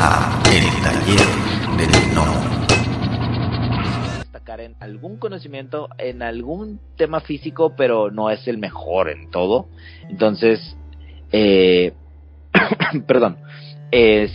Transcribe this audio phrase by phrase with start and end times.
[0.00, 1.26] a El Taller
[1.76, 2.24] del No.
[4.20, 9.68] Destacar en algún conocimiento, en algún tema físico, pero no es el mejor en todo.
[10.08, 10.76] Entonces,
[11.32, 11.92] eh,
[13.06, 13.38] perdón,
[13.90, 14.30] es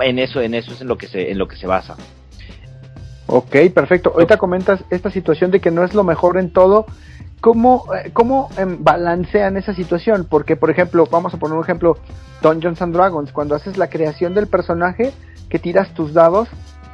[0.00, 1.96] en eso, en eso es en lo que se, en lo que se basa.
[3.28, 4.12] Ok, perfecto.
[4.14, 6.86] Ahorita comentas esta situación de que no es lo mejor en todo.
[7.40, 10.26] ¿Cómo, eh, cómo em, balancean esa situación?
[10.28, 11.98] Porque, por ejemplo, vamos a poner un ejemplo,
[12.42, 15.12] Dungeons and Dragons, cuando haces la creación del personaje,
[15.48, 16.48] que tiras tus dados,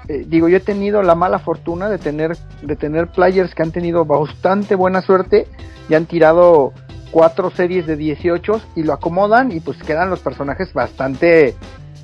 [0.09, 3.71] eh, digo, yo he tenido la mala fortuna de tener, de tener players que han
[3.71, 5.47] tenido bastante buena suerte
[5.89, 6.73] y han tirado
[7.13, 11.55] cuatro series de 18 y lo acomodan y pues quedan los personajes bastante,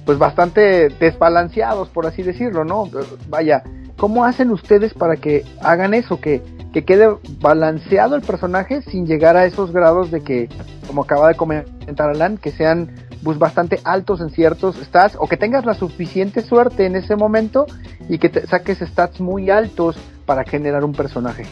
[0.04, 2.88] pues bastante desbalanceados, por así decirlo, ¿no?
[3.28, 3.64] Vaya,
[3.96, 6.20] ¿cómo hacen ustedes para que hagan eso?
[6.20, 6.42] Que,
[6.78, 7.08] que quede
[7.40, 10.48] balanceado el personaje sin llegar a esos grados de que,
[10.86, 12.92] como acaba de comentar Alan, que sean
[13.24, 17.66] pues bastante altos en ciertos stats o que tengas la suficiente suerte en ese momento
[18.08, 21.46] y que te saques stats muy altos para generar un personaje.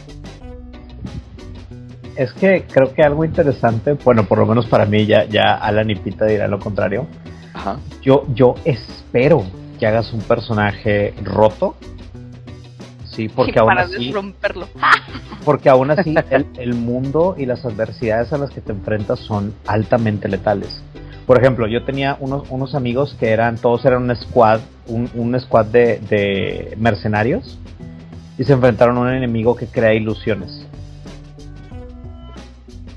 [2.15, 5.89] Es que creo que algo interesante, bueno, por lo menos para mí, ya, ya Alan
[5.89, 7.05] y Pita dirán lo contrario.
[7.53, 7.79] Ajá.
[8.01, 9.43] Yo, yo espero
[9.77, 11.75] que hagas un personaje roto.
[13.17, 14.69] Sí, porque aún para así, romperlo.
[15.43, 19.53] porque aún así el, el mundo y las adversidades a las que te enfrentas son
[19.65, 20.81] altamente letales.
[21.25, 25.37] Por ejemplo, yo tenía unos, unos amigos que eran, todos eran un squad, un, un
[25.37, 27.57] squad de, de mercenarios
[28.37, 30.65] y se enfrentaron a un enemigo que crea ilusiones.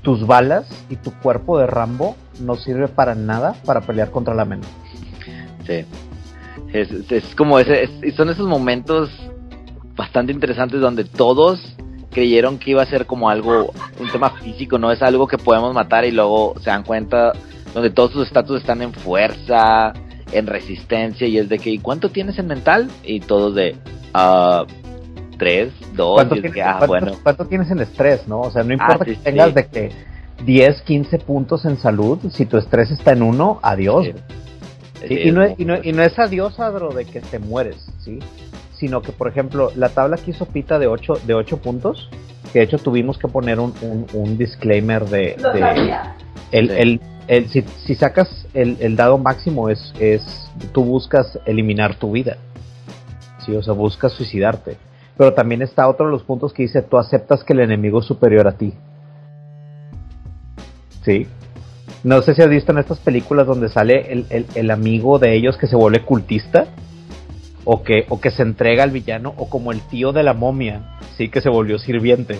[0.01, 4.45] Tus balas y tu cuerpo de Rambo no sirve para nada para pelear contra la
[4.45, 4.67] mente.
[5.67, 5.85] Sí.
[6.73, 9.09] Es, es- es como ese, es- son esos momentos
[9.95, 11.59] bastante interesantes donde todos
[12.11, 15.73] creyeron que iba a ser como algo, un tema físico, no es algo que podemos
[15.73, 17.33] matar y luego se dan cuenta
[17.73, 19.93] donde todos sus estatus están en fuerza,
[20.33, 22.89] en resistencia y es de que, ¿y cuánto tienes en mental?
[23.03, 23.77] Y todos de,
[24.13, 24.65] ah,
[25.37, 27.11] tres, dos, ¿Cuánto y es tienes, que, ah, cuánto- bueno.
[27.23, 28.41] cuánto tienes en estrés, no?
[28.41, 29.53] O sea, no importa Ah, sí, que tengas sí.
[29.55, 29.91] de que
[30.43, 34.05] 10, 15 puntos en salud, si tu estrés está en uno, adiós.
[34.07, 34.13] Sí.
[35.07, 37.89] Sí, y, no es, y, no, y no es adiós, Adro, de que te mueres,
[38.03, 38.19] ¿sí?
[38.81, 42.09] Sino que, por ejemplo, la tabla que hizo Pita de 8, de ocho puntos,
[42.51, 45.35] que de hecho tuvimos que poner un, un, un disclaimer de...
[45.37, 45.99] de-
[46.51, 46.75] el, Sí.
[46.79, 50.49] el, el- si, si sacas el, el dado máximo es, es...
[50.73, 52.37] Tú buscas eliminar tu vida.
[53.45, 54.77] Sí, o sea, buscas suicidarte.
[55.15, 58.05] Pero también está otro de los puntos que dice, tú aceptas que el enemigo es
[58.07, 58.73] superior a ti.
[61.05, 61.27] Sí.
[62.03, 65.35] No sé si has visto en estas películas donde sale el, el- el amigo de
[65.35, 66.65] ellos que se vuelve cultista.
[67.63, 69.33] O que, o que se entrega al villano.
[69.37, 70.97] O como el tío de la momia.
[71.17, 72.39] Sí, que se volvió sirviente.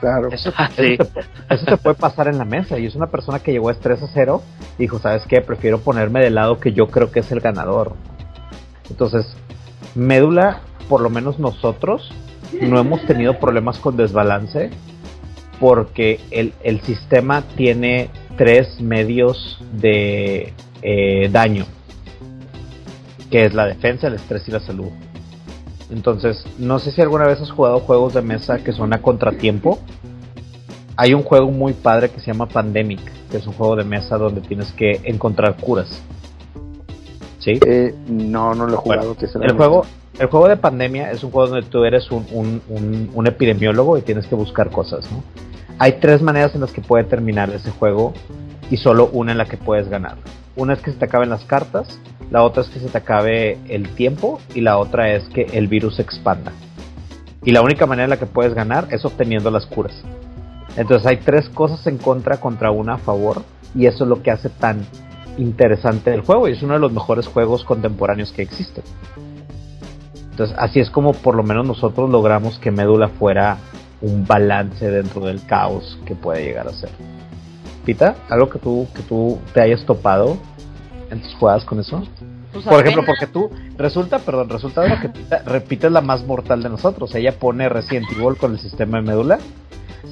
[0.00, 0.28] Claro.
[0.30, 1.20] Eso, Ah, eso sí.
[1.50, 2.78] eso te puede pasar en la mesa.
[2.78, 4.42] Y es una persona que llegó a estrés a cero.
[4.78, 5.40] Y dijo, ¿sabes qué?
[5.40, 7.94] Prefiero ponerme del lado que yo creo que es el ganador.
[8.90, 9.26] Entonces,
[9.94, 12.12] médula, por lo menos nosotros,
[12.60, 14.70] no hemos tenido problemas con desbalance.
[15.58, 20.52] Porque el, el sistema tiene tres medios de
[20.82, 21.64] eh, daño.
[23.30, 24.88] Que es la defensa, el estrés y la salud.
[25.90, 29.78] Entonces, no sé si alguna vez has jugado juegos de mesa que son a contratiempo.
[30.96, 33.00] Hay un juego muy padre que se llama Pandemic,
[33.30, 36.02] que es un juego de mesa donde tienes que encontrar curas.
[37.38, 37.58] ¿Sí?
[37.64, 39.00] Eh, no, no lo he jugado.
[39.02, 39.84] Bueno, que se El juego,
[40.18, 43.96] el juego de pandemia es un juego donde tú eres un, un- un- un epidemiólogo
[43.96, 45.22] y tienes que buscar cosas, ¿no?
[45.78, 48.12] Hay tres maneras en las que puede terminar ese juego
[48.70, 50.16] y solo una en la que puedes ganar.
[50.56, 52.00] Una es que se te acaben las cartas,
[52.30, 55.66] la otra es que se te acabe el tiempo y la otra es que el
[55.66, 56.52] virus se expanda.
[57.42, 60.02] Y la única manera en la que puedes ganar es obteniendo las curas.
[60.76, 63.42] Entonces hay tres cosas en contra contra una a favor
[63.74, 64.86] y eso es lo que hace tan
[65.38, 68.84] interesante el juego y es uno de los mejores juegos contemporáneos que existen.
[70.30, 73.56] Entonces así es como por lo menos nosotros logramos que Médula fuera
[74.00, 76.90] un balance dentro del caos que puede llegar a ser.
[77.84, 80.36] Pita, algo que tú que tú te hayas topado
[81.10, 82.02] en tus jugadas con eso.
[82.52, 86.24] Pues Por ejemplo, porque tú resulta, perdón, resulta ahora que Pita, repite es la más
[86.24, 87.14] mortal de nosotros.
[87.14, 89.38] Ella pone Resident Evil con el sistema de médula.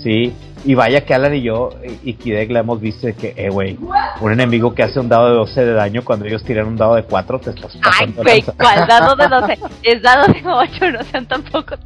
[0.03, 0.33] Sí,
[0.65, 1.71] y vaya que Alan y yo
[2.05, 3.79] y Kidek la hemos visto de que, eh, güey,
[4.21, 6.97] un enemigo que hace un dado de 12 de daño cuando ellos tiran un dado
[6.97, 8.43] de 4, te estás Ay, pasando de güey.
[8.59, 9.59] ¿cuál dado de 12?
[9.83, 11.77] Es dado de 8, no sean tampoco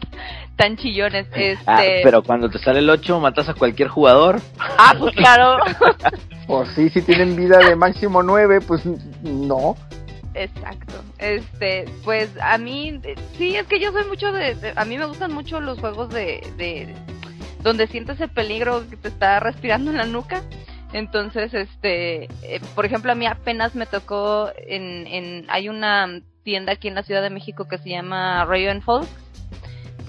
[0.60, 1.26] tan chillones.
[1.34, 1.58] Este...
[1.66, 4.40] Ah, pero cuando te sale el 8, matas a cualquier jugador.
[4.58, 5.56] Ah, pues claro.
[6.48, 8.82] O sí, si tienen vida de máximo 9, pues
[9.22, 9.74] no.
[10.34, 11.02] Exacto.
[11.18, 13.00] Este, pues a mí,
[13.38, 16.10] sí, es que yo soy mucho de, de- a mí me gustan mucho los juegos
[16.10, 16.94] de, de,
[17.62, 20.42] donde sientes el peligro que te está respirando en la nuca.
[20.92, 26.72] Entonces, este, eh, por ejemplo, a mí apenas me tocó en, en, hay una tienda
[26.72, 29.08] aquí en la Ciudad de México que se llama Raven Falls,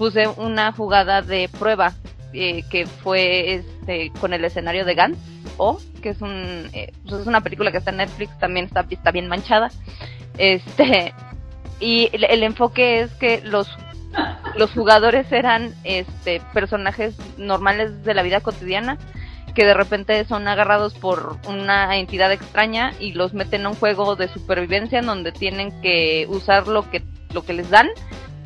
[0.02, 1.92] puse una jugada de prueba
[2.32, 5.20] eh, que fue este con el escenario de Gantz
[5.58, 8.84] o que es un eh, pues es una película que está en Netflix también está,
[8.90, 9.70] está bien manchada.
[10.38, 11.14] Este
[11.78, 13.68] y el, el enfoque es que los
[14.56, 18.98] los jugadores eran este personajes normales de la vida cotidiana
[19.54, 24.16] que de repente son agarrados por una entidad extraña y los meten a un juego
[24.16, 27.88] de supervivencia en donde tienen que usar lo que lo que les dan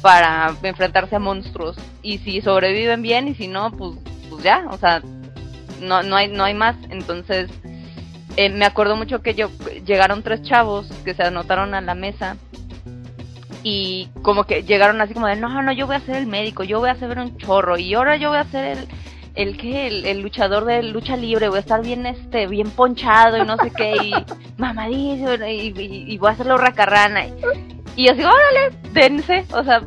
[0.02, 1.76] para enfrentarse a monstruos.
[2.02, 3.98] Y si sobreviven bien y si no pues
[4.31, 5.02] pues ya o sea
[5.81, 6.76] no no hay no hay más.
[6.90, 7.50] Entonces
[8.37, 9.50] eh, me acuerdo mucho que yo
[9.87, 12.37] llegaron tres chavos que se anotaron a la mesa
[13.62, 16.62] y como que llegaron así como de no no yo voy a ser el médico
[16.62, 18.88] yo voy a ser un chorro y ahora yo voy a ser el
[19.34, 23.46] el que el, luchador de lucha libre voy a estar bien este bien ponchado y
[23.46, 24.14] no sé qué y
[24.56, 27.32] mamadísimo y, voy a hacerlo racarrana y,
[27.96, 29.82] y así órale dense o sea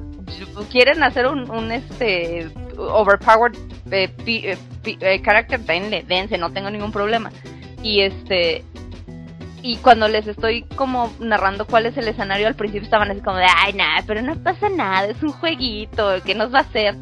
[0.70, 3.58] quieren hacer un, un este overpowered
[3.92, 7.32] eh, pi, eh, pi, eh, character denle dense no tengo ningún problema.
[7.82, 8.64] Y este
[9.62, 13.38] y cuando les estoy como narrando cuál es el escenario al principio estaban así como
[13.38, 16.96] de ay nada pero no pasa nada es un jueguito que nos va a hacer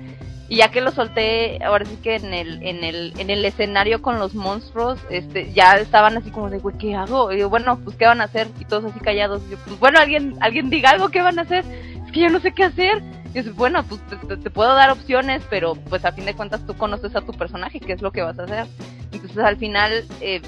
[0.50, 4.02] y ya que lo solté ahora sí que en el en el en el escenario
[4.02, 7.80] con los monstruos este ya estaban así como de güey qué hago y yo, bueno
[7.84, 9.42] pues qué van a hacer y todos así callados.
[9.48, 11.66] Y yo, pues bueno alguien alguien diga algo qué van a hacer
[12.06, 13.04] es que yo no sé qué hacer.
[13.34, 16.66] Y yo, bueno pues te, te, puedo dar opciones pero pues a fin de cuentas
[16.66, 18.68] tú conoces a tu personaje qué es lo que vas a hacer
[19.12, 20.42] entonces al final eh,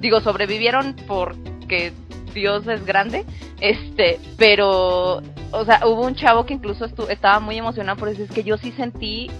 [0.00, 1.92] digo sobrevivieron porque
[2.34, 3.24] Dios es grande,
[3.60, 8.22] este, pero, o sea, hubo un chavo que incluso estu estaba muy emocionado por eso,
[8.22, 9.30] es que yo sí sentí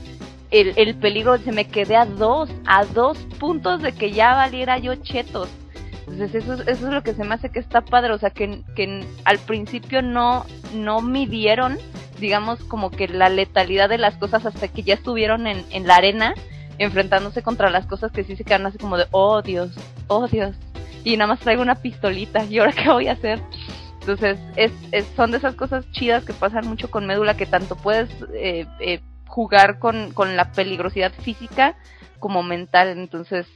[0.51, 4.79] el, el peligro, se me quedé a dos, a dos puntos de que ya valiera
[4.79, 5.49] yo chetos.
[6.07, 8.63] Entonces eso, eso es lo que se me hace que está padre, o sea, que,
[8.77, 11.79] que al principio no, no midieron,
[12.21, 15.97] digamos, como que la letalidad de las cosas hasta que ya estuvieron en, en la
[15.97, 16.35] arena
[16.79, 19.71] enfrentándose contra las cosas que sí se quedan así como de, oh Dios,
[20.09, 20.55] oh Dios,
[21.05, 23.41] y nada más traigo una pistolita y ahora qué voy a hacer
[24.05, 27.75] entonces es, es son de esas cosas chidas que pasan mucho con médula que tanto
[27.75, 31.75] puedes eh, eh, jugar con, con la peligrosidad física
[32.19, 33.47] como mental entonces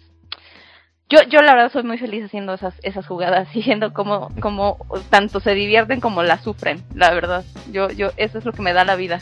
[1.10, 4.78] yo, yo la verdad soy muy feliz haciendo esas, esas jugadas y viendo cómo, cómo
[5.10, 7.44] tanto se divierten como la sufren, la verdad.
[7.72, 9.20] Yo, yo, eso es lo que me da la vida.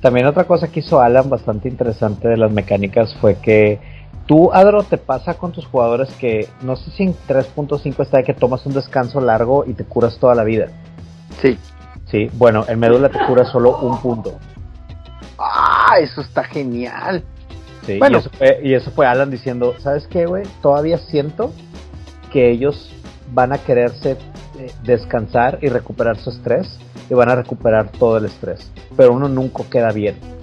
[0.00, 3.78] También otra cosa que hizo Alan bastante interesante de las mecánicas fue que
[4.28, 8.24] Tú, Adro, te pasa con tus jugadores que no sé si en 3.5 está de
[8.24, 10.66] que tomas un descanso largo y te curas toda la vida.
[11.40, 11.58] Sí.
[12.10, 14.38] Sí, bueno, en Médula te cura solo un punto.
[15.38, 17.24] Ah, eso está genial.
[17.86, 18.18] Sí, bueno.
[18.18, 20.44] y, eso fue, y eso fue Alan diciendo, ¿sabes qué, güey?
[20.60, 21.54] Todavía siento
[22.30, 22.92] que ellos
[23.32, 24.18] van a quererse
[24.58, 26.68] eh, descansar y recuperar su estrés
[27.08, 30.37] y van a recuperar todo el estrés, pero uno nunca queda bien.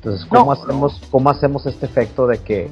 [0.00, 1.08] Entonces, ¿cómo, no, hacemos, no.
[1.10, 2.70] ¿cómo hacemos este efecto de que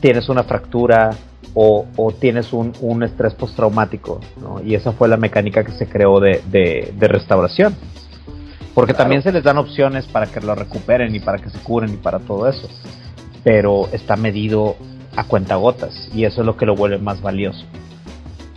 [0.00, 1.10] tienes una fractura
[1.54, 4.18] o, o tienes un, un estrés postraumático?
[4.40, 4.60] ¿no?
[4.60, 7.76] Y esa fue la mecánica que se creó de, de, de restauración.
[8.74, 9.04] Porque claro.
[9.04, 11.96] también se les dan opciones para que lo recuperen y para que se curen y
[11.96, 12.68] para todo eso.
[13.44, 14.74] Pero está medido
[15.14, 17.64] a cuentagotas y eso es lo que lo vuelve más valioso.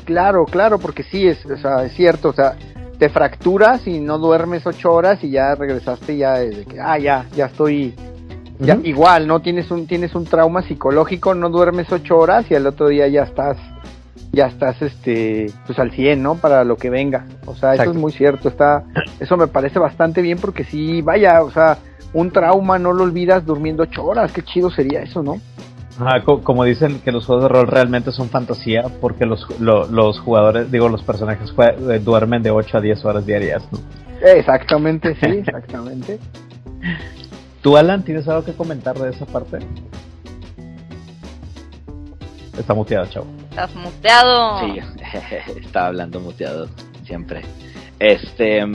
[0.05, 2.55] Claro, claro, porque sí, es, o sea, es cierto, o sea,
[3.03, 7.25] te fracturas y no duermes ocho horas y ya regresaste ya de que, ah, ya,
[7.35, 7.93] ya estoy,
[8.59, 8.87] ya, uh -huh.
[8.87, 9.41] igual, ¿no?
[9.41, 13.23] Tienes un, tienes un trauma psicológico, no duermes ocho horas y al otro día ya
[13.23, 13.57] estás,
[14.31, 16.35] ya estás, este, pues al 100, ¿no?
[16.35, 17.25] Para lo que venga.
[17.45, 17.81] O sea, Exacto.
[17.81, 18.85] eso es muy cierto, está,
[19.19, 21.79] eso me parece bastante bien porque sí, vaya, o sea,
[22.13, 25.41] un trauma no lo olvidas durmiendo ocho horas, qué chido sería eso, ¿no?
[25.99, 30.19] Ajá, como dicen que los juegos de rol realmente son fantasía porque los, lo, los
[30.19, 33.79] jugadores, digo, los personajes eh, duermen de 8 a 10 horas diarias, ¿no?
[34.25, 36.19] Exactamente, sí, exactamente.
[37.61, 39.59] ¿Tú, Alan, tienes algo que comentar de esa parte?
[42.57, 43.27] Está muteado, chavo.
[43.49, 44.59] Estás muteado.
[44.59, 44.79] Sí,
[45.61, 46.67] está hablando muteado
[47.05, 47.41] siempre.
[47.99, 48.65] Este,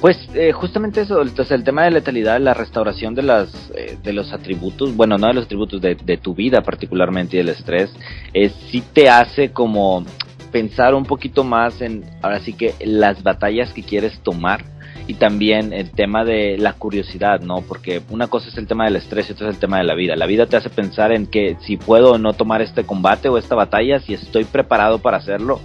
[0.00, 4.12] pues eh, justamente eso, entonces el tema de letalidad, la restauración de las eh, de
[4.12, 7.90] los atributos, bueno, no de los atributos de, de tu vida particularmente y del estrés,
[8.32, 10.04] eh, sí te hace como
[10.50, 14.64] pensar un poquito más en, ahora sí que las batallas que quieres tomar
[15.06, 17.62] y también el tema de la curiosidad, ¿no?
[17.62, 19.94] Porque una cosa es el tema del estrés y otra es el tema de la
[19.94, 20.14] vida.
[20.16, 23.36] La vida te hace pensar en que si puedo o no tomar este combate o
[23.36, 25.60] esta batalla, si estoy preparado para hacerlo,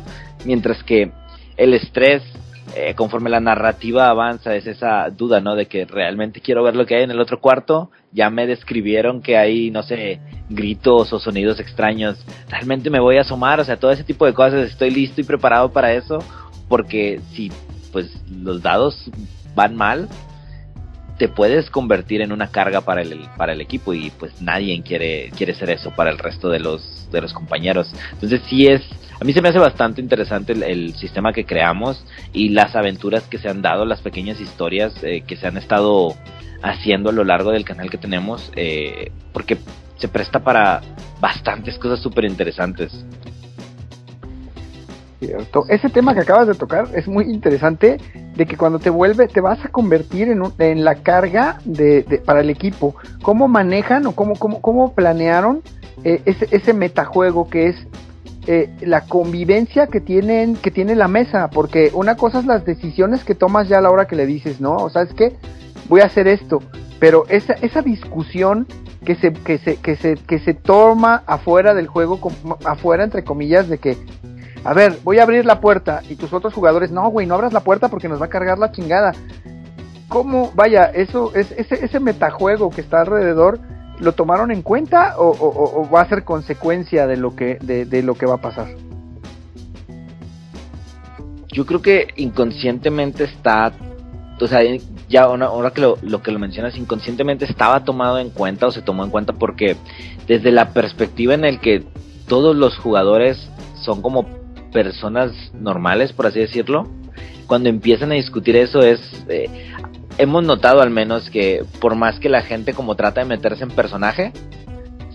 [0.46, 1.12] mientras que
[1.58, 2.24] el estrés
[2.74, 5.56] eh, conforme la narrativa avanza es esa duda, ¿no?
[5.56, 7.92] De que realmente quiero ver lo que hay en el otro cuarto.
[8.12, 10.20] Ya me describieron que hay, no sé,
[10.50, 12.26] gritos o sonidos extraños.
[12.50, 14.70] Realmente me voy a asomar, o sea, todo ese tipo de cosas.
[14.70, 16.20] Estoy listo y preparado para eso.
[16.68, 17.52] Porque si
[17.92, 19.10] pues los dados
[19.54, 20.10] van mal,
[21.18, 25.32] te puedes convertir en una carga para el, para el equipo y pues nadie quiere,
[25.36, 27.92] quiere ser eso para el resto de los, de los compañeros.
[28.14, 28.82] Entonces sí es,
[29.20, 32.04] a mí se me hace bastante interesante el, sistema que creamos
[32.34, 36.16] y las aventuras que se han dado, las pequeñas historias eh, que se han estado
[36.62, 39.58] haciendo a lo largo del canal que tenemos, eh, porque
[39.98, 40.82] se presta para
[41.22, 43.06] bastantes cosas súper interesantes.
[45.20, 45.64] Cierto.
[45.70, 47.98] Ese tema que acabas de tocar es muy interesante,
[48.36, 52.42] de que cuando te vuelve, te vas a convertir en, en la carga de, para
[52.42, 52.96] el equipo.
[53.22, 55.62] ¿Cómo manejan o cómo, cómo, cómo planearon
[56.04, 57.88] eh, ese, ese metajuego que es
[58.48, 61.50] eh, la convivencia que tienen que tiene la mesa?
[61.50, 64.60] Porque una cosa es las decisiones que tomas ya a la hora que le dices,
[64.60, 64.76] ¿no?
[64.76, 65.38] O sea, es que
[65.88, 66.62] voy a hacer esto,
[67.00, 68.68] pero esa, esa discusión
[69.06, 72.20] que se, que se, que se, que se toma afuera del juego,
[72.66, 73.98] afuera entre comillas, de que,
[74.66, 77.54] a ver, voy a abrir la puerta y tus otros jugadores, no, güey, no abras
[77.54, 79.12] la puerta porque nos va a cargar la chingada.
[80.10, 83.60] ¿Cómo, vaya, eso, es, ese, ese metajuego que está alrededor,
[84.00, 88.26] lo tomaron en cuenta o, va a ser consecuencia de lo que, de, lo que
[88.26, 88.68] va a pasar?
[91.50, 93.72] Yo creo que inconscientemente está
[94.42, 94.62] o sea,
[95.08, 98.82] ya ahora que lo, lo, que lo mencionas inconscientemente estaba tomado en cuenta o se
[98.82, 99.78] tomó en cuenta porque
[100.28, 101.86] desde la perspectiva en el que
[102.28, 104.45] todos los jugadores son como
[104.76, 106.86] personas normales, por así decirlo,
[107.48, 109.00] cuando empiezan a discutir eso es...
[109.30, 109.50] Eh,
[110.18, 113.70] hemos notado al menos que por más que la gente como trata de meterse en
[113.70, 114.34] personaje,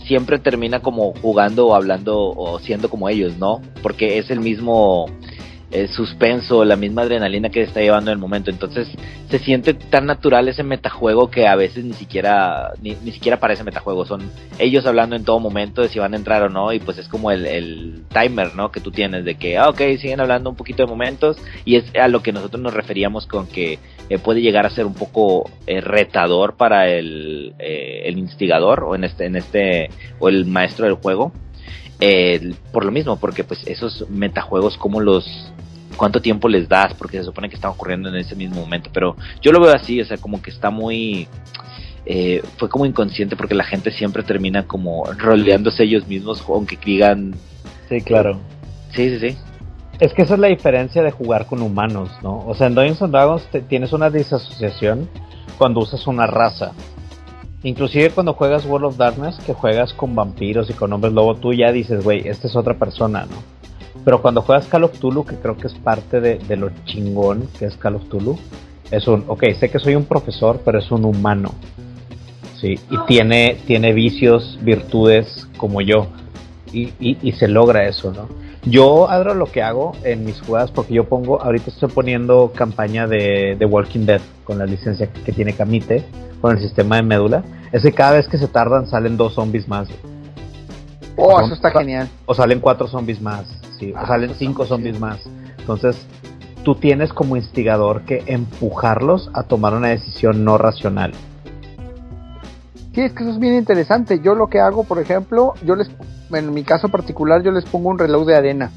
[0.06, 3.60] siempre termina como jugando o hablando o siendo como ellos, ¿no?
[3.82, 5.04] Porque es el mismo
[5.70, 8.50] el suspenso, la misma adrenalina que está llevando en el momento.
[8.50, 8.88] Entonces
[9.28, 13.64] se siente tan natural ese metajuego que a veces ni siquiera ni, ni siquiera parece
[13.64, 14.04] metajuego.
[14.04, 16.98] Son ellos hablando en todo momento de si van a entrar o no y pues
[16.98, 18.70] es como el, el timer, ¿no?
[18.70, 21.84] Que tú tienes de que, ah, ok, siguen hablando un poquito de momentos y es
[21.94, 25.50] a lo que nosotros nos referíamos con que eh, puede llegar a ser un poco
[25.66, 30.86] eh, retador para el, eh, el instigador o en este en este o el maestro
[30.86, 31.32] del juego.
[32.72, 35.52] Por lo mismo, porque pues esos metajuegos como los
[35.96, 39.16] cuánto tiempo les das, porque se supone que están ocurriendo en ese mismo momento, pero
[39.42, 41.28] yo lo veo así, o sea, como que está muy...
[42.06, 47.34] Eh, fue como inconsciente porque la gente siempre termina como roleándose ellos mismos, aunque digan...
[47.88, 48.40] Sí, claro.
[48.94, 49.38] Sí, sí, sí.
[49.98, 52.38] Es que esa es la diferencia de jugar con humanos, ¿no?
[52.46, 55.06] O sea, en Dungeons and Dragons tienes una disasociación
[55.58, 56.72] cuando usas una raza.
[57.62, 61.52] Inclusive cuando juegas World of Darkness, que juegas con vampiros y con hombres lobo, tú
[61.52, 63.36] ya dices, güey, esta es otra persona, ¿no?
[64.04, 67.66] Pero cuando juegas Call of Tulu, que creo que es parte de, lo chingón que
[67.66, 68.38] es Call of Tulu,
[68.90, 71.52] es un, ok, sé que soy un profesor, pero es un humano.
[72.58, 76.06] Sí, y tiene, tiene vicios, virtudes como yo.
[76.72, 78.28] Y, y, se logra eso, ¿no?
[78.64, 83.08] Yo, Adro, lo que hago en mis jugadas, porque yo pongo, ahorita estoy poniendo campaña
[83.08, 86.04] de, de Walking Dead con la licencia que, tiene Camite,
[86.40, 89.66] con el sistema de médula, es que cada vez que se tardan salen dos zombies
[89.66, 89.88] más.
[91.16, 92.08] Oh, eso está genial.
[92.26, 95.20] O salen cuatro zombies más o salen cinco zombies más.
[95.58, 95.96] Entonces,
[96.64, 101.12] tú tienes como instigador que empujarlos a tomar una decisión no racional.
[102.94, 104.20] Sí, es que eso es bien interesante.
[104.20, 105.90] Yo lo que hago, por ejemplo, yo les,
[106.32, 108.70] en mi caso particular, yo les pongo un reloj de arena.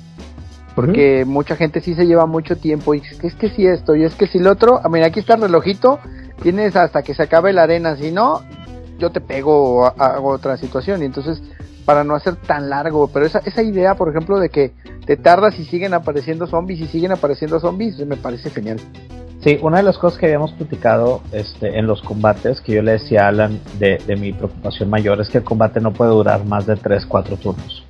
[0.75, 3.95] Porque mucha gente sí se lleva mucho tiempo y es que, es que si esto
[3.95, 5.99] y es que si lo otro, a mí aquí está el relojito,
[6.41, 8.41] tienes hasta que se acabe la arena, si no,
[8.97, 11.03] yo te pego o hago otra situación.
[11.03, 11.43] Y entonces
[11.85, 14.71] para no hacer tan largo, pero esa, esa idea, por ejemplo, de que
[15.05, 18.79] te tardas y siguen apareciendo zombies y siguen apareciendo zombies, me parece genial.
[19.43, 22.93] Sí, una de las cosas que habíamos platicado este, en los combates, que yo le
[22.93, 26.65] decía a Alan de, mi preocupación mayor, es que el combate no puede durar más
[26.65, 27.83] de 3-4 turnos.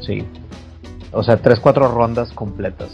[0.00, 0.24] Sí.
[1.12, 2.88] O sea, 3-4 rondas completas.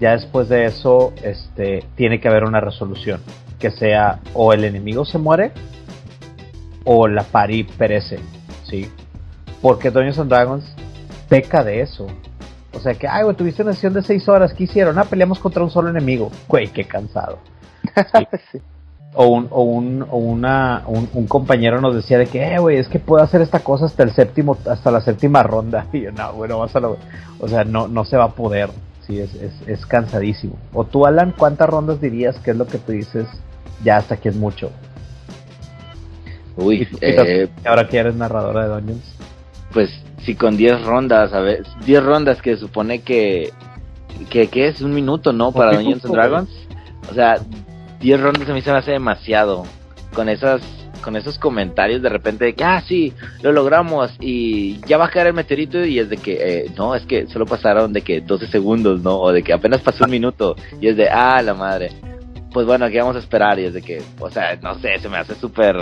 [0.00, 3.20] Ya después de eso, este, tiene que haber una resolución.
[3.58, 5.52] Que sea o el enemigo se muere
[6.84, 8.20] o la pari perece,
[8.64, 8.90] ¿sí?
[9.60, 10.64] Porque Dungeons and Dragons
[11.28, 12.06] peca de eso.
[12.72, 14.98] O sea que, ay, güey, tuviste una sesión de 6 horas, ¿qué hicieron?
[14.98, 16.30] Ah, peleamos contra un solo enemigo.
[16.48, 17.38] Güey, qué cansado.
[19.12, 22.86] O, un, o, un, o una, un, compañero nos decía de que, eh, güey, es
[22.86, 25.88] que puedo hacer esta cosa hasta el séptimo, hasta la séptima ronda.
[25.92, 26.96] Y yo, no, bueno, vas a lo,
[27.40, 28.70] o sea, no, no se va a poder.
[29.04, 30.56] Sí, es, es, es cansadísimo.
[30.72, 33.26] O tú, Alan, ¿cuántas rondas dirías que es lo que tú dices?
[33.82, 34.70] Ya hasta aquí es mucho.
[36.56, 39.16] Uy, eh, ahora que eres narradora de Dungeons.
[39.72, 39.90] Pues
[40.22, 43.50] si con 10 rondas, a ver, 10 rondas que supone que,
[44.28, 45.52] que, es un minuto, ¿no?
[45.52, 46.50] Para Dungeons and Dragons.
[47.10, 47.36] O sea,
[48.00, 49.64] 10 rondas a mí se me hace demasiado.
[50.14, 50.60] Con esas
[51.00, 53.12] con esos comentarios de repente de que, ah, sí,
[53.42, 56.94] lo logramos y ya va a caer el meteorito y es de que, eh, no,
[56.94, 59.18] es que solo pasaron de que 12 segundos, ¿no?
[59.18, 61.90] O de que apenas pasó un minuto y es de, ah, la madre.
[62.52, 65.08] Pues bueno, aquí vamos a esperar y es de que, o sea, no sé, se
[65.08, 65.76] me hace súper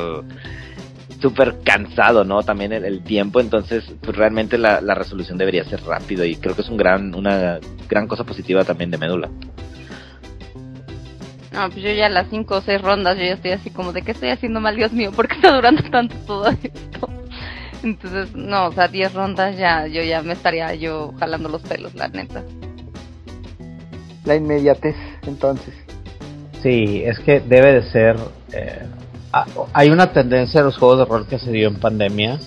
[1.21, 2.43] súper cansado, ¿no?
[2.43, 6.55] También el, el, tiempo, entonces pues realmente la, la resolución debería ser rápido y creo
[6.55, 7.59] que es un gran, una
[7.89, 9.29] gran cosa positiva también de Médula.
[11.53, 14.03] No, pues yo ya las 5 o 6 rondas, yo ya estoy así como de
[14.03, 17.09] que estoy haciendo mal, Dios mío, ¿por qué está durando tanto todo esto?
[17.83, 21.95] Entonces, no, o sea, 10 rondas ya, yo ya me estaría yo jalando los pelos,
[21.95, 22.45] la neta.
[24.25, 24.97] La inmediatez,
[25.27, 25.75] entonces.
[26.63, 28.17] Sí, es que debe de ser...
[28.53, 28.87] Eh,
[29.73, 32.39] hay una tendencia a los juegos de rol que se dio en pandemia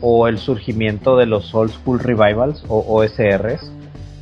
[0.00, 3.70] o el surgimiento de los Old School Revivals o OSRs,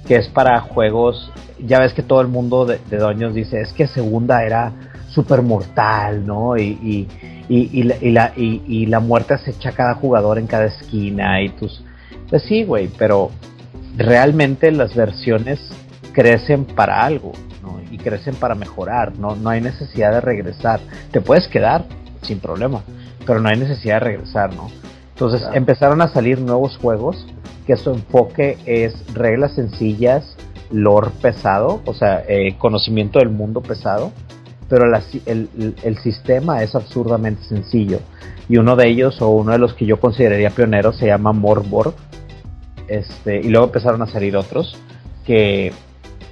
[0.06, 3.73] que es para juegos ya ves que todo el mundo de, de Doños dice, es
[3.73, 4.73] que segunda era
[5.08, 6.56] súper mortal, ¿no?
[6.56, 7.08] Y, y,
[7.49, 11.50] y, la, y, la, y, la muerte acecha a cada jugador en cada esquina y
[11.50, 11.84] tus...
[12.28, 13.30] Pues sí, güey, pero
[13.96, 15.61] realmente las versiones
[16.12, 17.32] crecen para algo.
[17.95, 19.37] Y crecen para mejorar, ¿no?
[19.37, 20.81] No hay necesidad de regresar.
[21.13, 21.85] Te puedes quedar
[22.23, 22.83] sin problema,
[23.25, 24.69] pero no hay necesidad de regresar, ¿no?
[25.11, 25.57] Entonces claro.
[25.57, 27.25] empezaron a salir nuevos juegos
[27.69, 30.37] que su enfoque es reglas sencillas,
[30.73, 34.11] lore pesado, o sea, eh, conocimiento del mundo pesado,
[34.69, 38.01] pero la, el, el, sistema es absurdamente sencillo.
[38.49, 41.95] Y uno de ellos, o uno de los que yo consideraría pioneros, se llama Morborg.
[42.89, 44.77] Este, y luego empezaron a salir otros,
[45.25, 45.73] que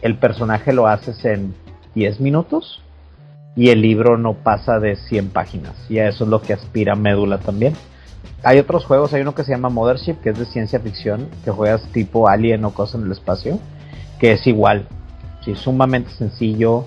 [0.02, 1.54] el personaje lo haces en
[1.94, 2.82] 10 minutos
[3.56, 5.74] y el libro no pasa de 100 páginas.
[5.88, 7.74] Y a eso es lo que aspira Médula también.
[8.44, 11.50] Hay otros juegos, hay uno que se llama Mothership, que es de ciencia ficción, que
[11.50, 13.58] juegas tipo Alien o cosas en el espacio
[14.22, 14.86] que es igual,
[15.44, 16.84] sí, sumamente sencillo,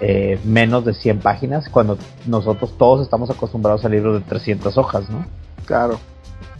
[0.00, 1.96] eh, menos de 100 páginas, cuando
[2.26, 5.24] nosotros todos estamos acostumbrados a libros de 300 hojas, ¿no?
[5.66, 6.00] Claro.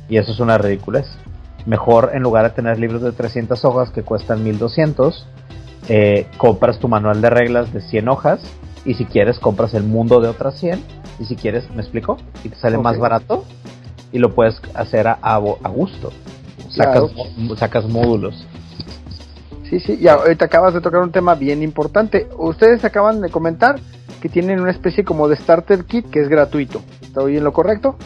[0.08, 1.08] Y eso es una ridiculez.
[1.66, 5.26] Mejor en lugar de tener libros de 300 hojas que cuestan 1200,
[5.88, 8.40] eh, compras tu manual de reglas de 100 hojas
[8.84, 10.82] y si quieres compras el mundo de otras 100
[11.18, 12.16] y si quieres, ¿me explico?
[12.42, 12.84] Y te sale okay.
[12.84, 13.44] más barato
[14.12, 16.12] y lo puedes hacer a, a, a gusto.
[16.70, 17.56] Sacas, claro.
[17.56, 18.46] sacas módulos.
[19.70, 22.28] Sí, sí, y ahorita acabas de tocar un tema bien importante.
[22.36, 23.76] Ustedes acaban de comentar
[24.20, 26.80] que tienen una especie como de starter kit que es gratuito.
[27.02, 27.96] ¿Está bien lo correcto?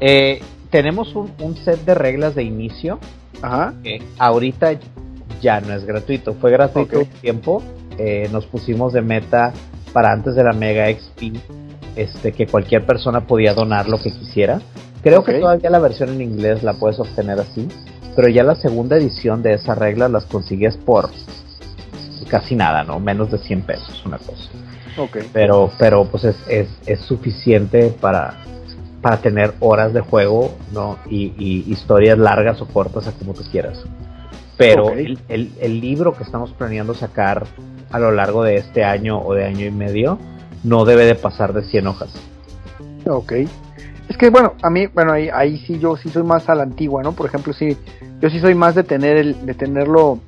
[0.00, 2.98] Eh, tenemos un, un, set de reglas de inicio.
[3.42, 3.74] Ajá.
[3.82, 4.72] Que ahorita
[5.44, 6.34] ya no es gratuito.
[6.34, 7.08] Fue gratuito okay.
[7.12, 7.62] un tiempo.
[7.96, 9.52] Eh, nos pusimos de meta
[9.92, 11.36] para antes de la Mega XP.
[11.94, 14.60] Este, que cualquier persona podía donar lo que quisiera.
[15.02, 15.34] Creo okay.
[15.34, 17.68] que todavía la versión en inglés la puedes obtener así
[18.14, 21.10] pero ya la segunda edición de esas reglas las consigues por
[22.28, 23.00] casi nada, ¿no?
[23.00, 24.48] Menos de 100 pesos, una cosa.
[24.96, 25.28] Okay.
[25.32, 28.34] Pero, pero pues es, es, es suficiente para,
[29.02, 30.98] para tener horas de juego, ¿no?
[31.08, 33.84] Y, y historias largas o cortas, a como tú quieras.
[34.56, 35.06] Pero okay.
[35.06, 37.46] el, el, el, libro que estamos planeando sacar
[37.90, 40.18] a lo largo de este año o de año y medio
[40.62, 42.10] no debe de pasar de 100 hojas.
[43.06, 43.32] Ok.
[44.08, 46.62] Es que bueno, a mí, bueno, ahí, ahí sí yo sí soy más a la
[46.62, 47.12] antigua, ¿no?
[47.12, 47.76] Por ejemplo, sí,
[48.20, 50.18] yo sí soy más de tener el, de tenerlo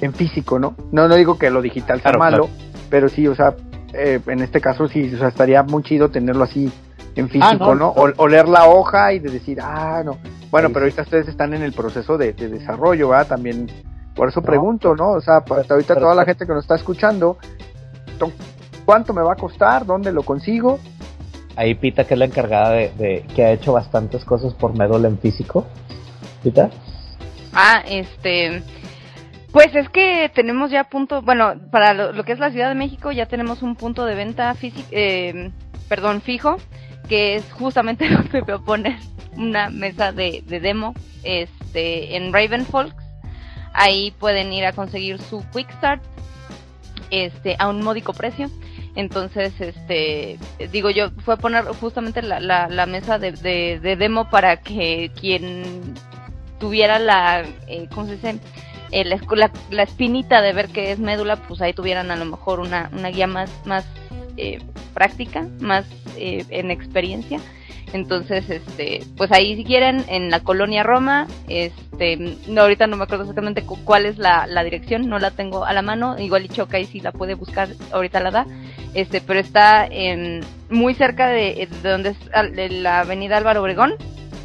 [0.00, 0.74] en físico, ¿no?
[0.92, 2.84] No, no digo que lo digital sea claro, malo, claro.
[2.88, 3.54] pero sí, o sea,
[3.92, 6.70] eh, en este caso sí, o sea, estaría muy chido tenerlo así
[7.20, 7.88] en físico, ah, no, ¿no?
[7.88, 10.18] O, o, leer la hoja y de decir, ah, no.
[10.50, 13.28] Bueno, sí, pero ahorita ustedes están en el proceso de, de desarrollo, ¿verdad?
[13.28, 13.68] También,
[14.14, 15.12] por eso pregunto, ¿no?
[15.12, 17.38] O sea, hasta ahorita toda la gente que nos está escuchando,
[18.84, 19.86] ¿cuánto me va a costar?
[19.86, 20.80] ¿Dónde lo consigo?
[21.56, 25.04] Ahí Pita, que es la encargada de, de que ha hecho bastantes cosas por Medol
[25.04, 25.66] en físico.
[26.42, 26.70] Pita.
[27.52, 28.62] Ah, este.
[29.52, 32.76] Pues es que tenemos ya punto, bueno, para lo, lo, que es la Ciudad de
[32.76, 35.50] México ya tenemos un punto de venta físico, eh,
[35.88, 36.56] perdón, fijo,
[37.10, 38.96] que es justamente voy a poner
[39.36, 40.94] una mesa de, de demo
[41.24, 43.04] este, en Ravenfolks.
[43.72, 46.02] Ahí pueden ir a conseguir su Quick Start
[47.10, 48.48] este, a un módico precio.
[48.94, 50.38] Entonces, este,
[50.72, 55.10] digo yo, fue a poner justamente la, la, mesa de, de, de, demo para que
[55.20, 55.94] quien
[56.58, 58.40] tuviera la, eh, ¿cómo se dice?
[58.92, 62.58] Eh, la, la, espinita de ver que es médula, pues ahí tuvieran a lo mejor
[62.58, 63.86] una, una guía más, más
[64.36, 64.58] eh,
[64.90, 67.40] práctica, más eh, en experiencia.
[67.92, 73.04] Entonces, este, pues ahí si quieren, en la colonia Roma, este, no, ahorita no me
[73.04, 76.78] acuerdo exactamente cuál es la, dirección, no la tengo a la mano, igual y Choca
[76.78, 78.46] y si la puede buscar, ahorita la da,
[78.94, 82.18] este, pero está en, muy cerca de, de donde es
[82.54, 83.94] de la avenida Álvaro Obregón,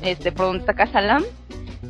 [0.02, 1.24] este, por donde está Casa Lam,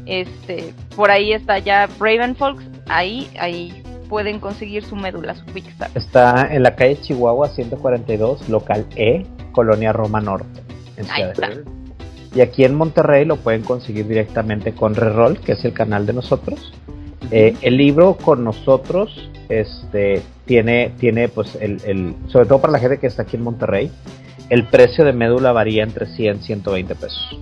[0.05, 5.95] este, por ahí está ya Ravenfolks, ahí, ahí pueden conseguir su médula, su Quick Start.
[5.97, 10.61] Está en la calle Chihuahua 142, local E, Colonia Roma Norte.
[10.97, 11.71] En Ahí Ciudad de está.
[12.35, 16.13] Y aquí en Monterrey lo pueden conseguir directamente con Reroll, que es el canal de
[16.13, 16.73] nosotros.
[17.31, 22.79] Eh, el libro con nosotros este, tiene, tiene pues, el, el- sobre todo para la
[22.79, 23.89] gente que está aquí en Monterrey,
[24.49, 27.39] el precio de médula varía entre 100 y 120 pesos.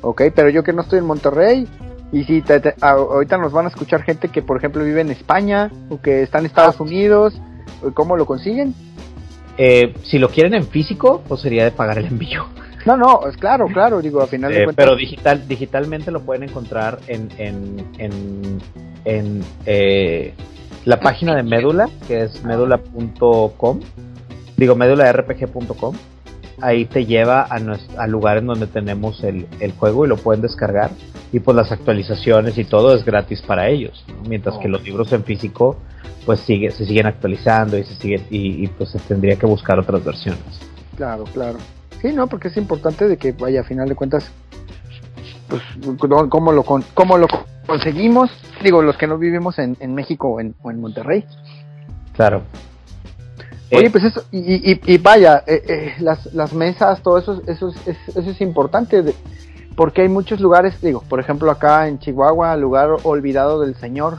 [0.00, 1.66] Ok, pero yo que no estoy en Monterrey,
[2.12, 5.70] y si te- ahorita nos van a escuchar gente que, por ejemplo, vive en España
[5.88, 7.40] o que está en Estados Unidos,
[7.94, 8.74] ¿cómo lo consiguen?
[9.58, 12.46] Eh, si lo quieren en físico, pues sería de pagar el envío.
[12.84, 14.84] No, no, es claro, claro, digo, a final de Eh, cuentas.
[14.84, 18.58] pero digital, digitalmente lo pueden encontrar en, en, en,
[19.04, 20.34] en, eh,
[20.84, 23.80] la página de Médula, que es médula.com,
[24.56, 25.94] digo médularpg.com.
[26.60, 30.16] Ahí te lleva a, nues- al lugar en donde tenemos el, el juego y lo
[30.16, 30.90] pueden descargar.
[31.32, 34.04] Y pues las actualizaciones y todo es gratis para ellos.
[34.08, 34.28] ¿no?
[34.28, 35.76] Mientras que los libros en físico
[36.26, 39.78] pues sigue, se siguen actualizando y se siguen y, y, pues se tendría que buscar
[39.78, 40.40] otras versiones.
[40.96, 41.58] Claro, claro.
[42.00, 44.30] Sí, no, porque es importante de que, vaya, a final de cuentas,
[45.48, 45.62] pues,
[46.28, 46.62] ¿cómo lo,
[46.94, 47.26] cómo lo
[47.66, 48.30] conseguimos?
[48.62, 51.24] Digo, los que no vivimos en, en México o en, o en Monterrey.
[52.14, 52.42] Claro.
[53.72, 57.42] Oye, Eh, pues eso, y, y, y vaya, eh, eh, las, las mesas, todo eso,
[57.46, 59.14] eso, es, es- eso es importante, de-
[59.76, 64.18] porque hay muchos lugares, digo, por ejemplo acá en Chihuahua, lugar olvidado del Señor,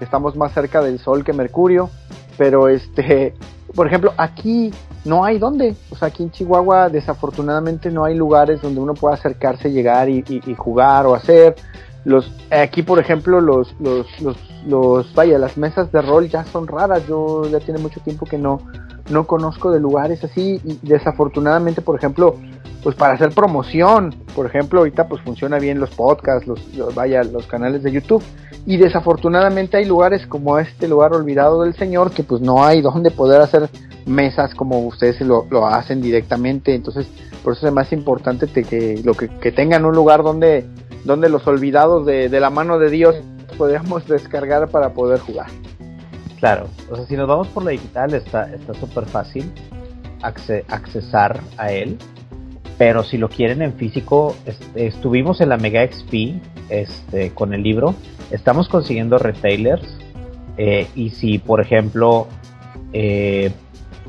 [0.00, 1.90] estamos más cerca del Sol que Mercurio,
[2.36, 3.34] pero este,
[3.74, 4.72] por ejemplo, aquí
[5.04, 9.14] no hay dónde, o sea, aquí en Chihuahua desafortunadamente no hay lugares donde uno pueda
[9.14, 11.56] acercarse, llegar y, y- jugar o hacer.
[12.04, 16.66] Los, aquí, por ejemplo, los, los, los, los, vaya, las mesas de rol ya son
[16.66, 17.06] raras.
[17.06, 18.60] Yo ya tiene mucho tiempo que no,
[19.10, 22.36] no conozco de lugares así y desafortunadamente, por ejemplo,
[22.84, 26.60] pues para hacer promoción, por ejemplo, ahorita pues funciona bien los podcasts, los,
[26.94, 28.22] vaya, los canales de YouTube.
[28.66, 33.10] Y desafortunadamente hay lugares como este lugar olvidado del Señor que pues no hay donde
[33.10, 33.68] poder hacer
[34.06, 37.06] mesas como ustedes lo, hacen directamente, entonces
[37.42, 40.66] por eso es más importante te- que, lo que, tengan un lugar donde,
[41.04, 43.16] donde los olvidados de, de la mano de Dios
[43.56, 45.46] podamos descargar para poder jugar.
[46.38, 49.50] Claro, o sea, si nos vamos por la digital está está súper fácil
[50.20, 51.96] acce- accesar a él,
[52.78, 57.62] pero si lo quieren en físico, est- estuvimos en la Mega XP este, con el
[57.62, 57.94] libro,
[58.30, 59.82] estamos consiguiendo retailers
[60.56, 62.26] eh, y si por ejemplo
[62.92, 63.52] eh,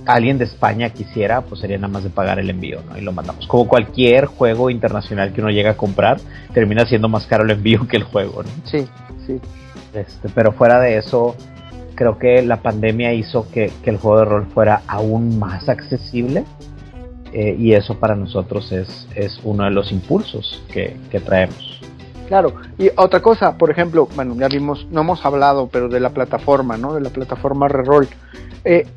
[0.06, 2.98] alguien de España quisiera, pues sería nada más de pagar el envío, ¿no?
[2.98, 3.48] Y lo mandamos.
[3.48, 6.20] Como cualquier juego internacional que uno llega a comprar,
[6.54, 8.50] termina siendo más caro el envío que el juego, ¿no?
[8.66, 8.86] Sí,
[9.26, 9.40] sí.
[9.94, 11.36] Este, pero fuera de eso,
[11.96, 16.44] creo que la pandemia hizo que, que el juego de rol fuera aún más accesible.
[17.38, 21.82] Eh, y eso para nosotros es, es uno de los impulsos que, que traemos.
[22.30, 26.12] Claro, y otra cosa, por ejemplo, bueno, ya vimos, no hemos hablado, pero de la
[26.12, 26.94] plataforma, ¿no?
[26.94, 28.08] De la plataforma Reroll.
[28.64, 28.88] Eh,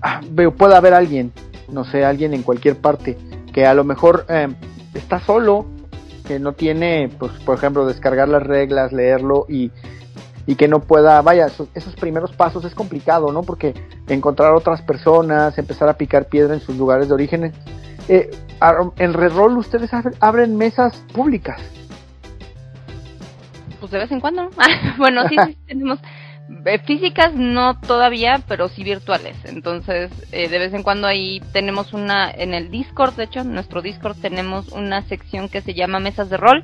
[0.00, 0.22] ah,
[0.56, 1.32] puede haber alguien,
[1.70, 3.18] no sé, alguien en cualquier parte,
[3.52, 4.48] que a lo mejor eh,
[4.94, 5.66] está solo,
[6.26, 9.70] que no tiene, pues, por ejemplo, descargar las reglas, leerlo y,
[10.46, 13.42] y que no pueda, vaya, esos, primeros pasos es complicado, ¿no?
[13.42, 13.74] Porque
[14.08, 17.52] encontrar otras personas, empezar a picar piedra en sus lugares de origen.
[18.08, 18.30] Eh,
[18.98, 21.60] en Reroll ustedes abren- abren mesas públicas.
[23.80, 24.50] Pues de vez en cuando.
[24.98, 25.98] bueno, sí, sí, tenemos
[26.64, 29.36] eh, físicas, no todavía, pero sí virtuales.
[29.44, 33.52] Entonces, eh, de vez en cuando ahí tenemos una, en el Discord, de hecho, en
[33.52, 36.62] nuestro Discord tenemos una sección que se llama Mesas de Rol.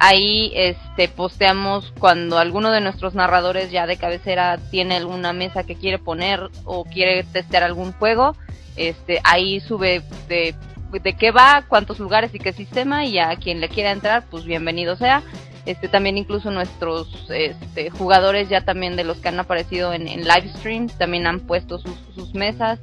[0.00, 5.74] Ahí este posteamos cuando alguno de nuestros narradores ya de cabecera tiene alguna mesa que
[5.74, 8.36] quiere poner o quiere testear algún juego,
[8.76, 10.54] este ahí sube de,
[10.92, 14.44] de qué va, cuántos lugares y qué sistema y a quien le quiera entrar, pues
[14.44, 15.22] bienvenido sea.
[15.66, 20.20] Este también incluso nuestros este, jugadores ya también de los que han aparecido en, en
[20.20, 22.78] live streams también han puesto sus, sus mesas.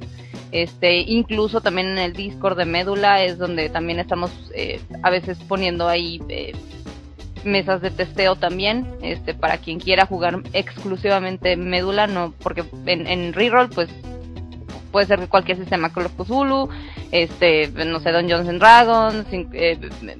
[0.52, 5.38] Este, incluso también en el Discord de Médula es donde también estamos eh, a veces
[5.48, 6.52] poniendo ahí eh,
[7.46, 13.70] mesas de testeo también, este, para quien quiera jugar exclusivamente Médula, no, porque en, Reroll
[13.70, 13.88] pues
[14.92, 16.68] puede ser cualquier sistema Call of Cthulhu,
[17.12, 19.78] este, no sé, Dungeons and Dragons, eh,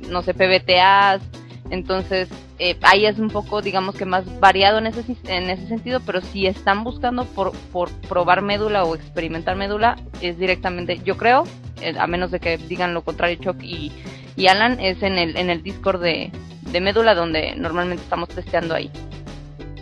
[0.08, 1.22] no sé, PBTAs,
[1.70, 6.00] entonces eh, ahí es un poco, digamos que más variado en ese, en ese sentido,
[6.04, 11.44] pero si están buscando por, por probar médula o experimentar médula, es directamente, yo creo,
[11.82, 13.92] eh, a menos de que digan lo contrario Chuck y,
[14.36, 16.30] y Alan, es en el, en el Discord de,
[16.70, 18.90] de médula donde normalmente estamos testeando ahí.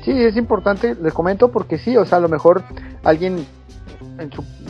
[0.04, 2.62] Sí, es importante, les comento, porque sí, o sea, a lo mejor
[3.04, 3.46] alguien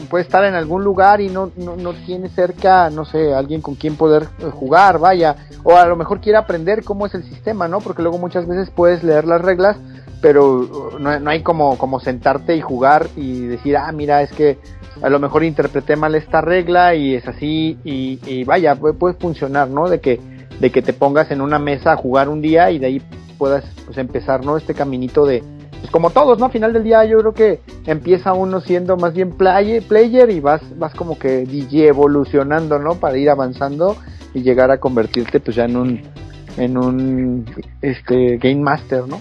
[0.08, 3.74] puede estar en algún lugar y no, no, no tiene cerca, no sé, alguien con
[3.74, 7.68] quien poder eh, jugar, vaya, o a lo mejor quiere aprender cómo es el sistema,
[7.68, 7.80] ¿no?
[7.80, 9.76] Porque luego muchas veces puedes leer las reglas,
[10.20, 14.32] pero uh, no, no hay como, como sentarte y jugar y decir, ah, mira, es
[14.32, 14.58] que
[15.02, 19.14] a lo mejor interpreté mal esta regla y es así y, y vaya, puede, puede
[19.14, 19.88] funcionar, ¿no?
[19.88, 20.20] De que,
[20.60, 23.02] de que te pongas en una mesa a jugar un día y de ahí
[23.38, 24.56] puedas pues empezar, ¿no?
[24.56, 25.42] Este caminito de,
[25.80, 26.46] pues como todos, ¿no?
[26.46, 30.40] A final del día yo creo que empieza uno siendo más bien play, player y
[30.40, 32.94] vas, vas como que DJ evolucionando, ¿no?
[32.94, 33.96] Para ir avanzando
[34.32, 36.00] y llegar a convertirte pues ya en un,
[36.56, 37.44] en un,
[37.82, 39.20] este, game master, ¿no?